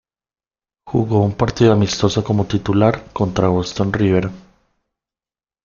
[0.83, 4.31] Jugó un partido amistoso como titular contra Boston River.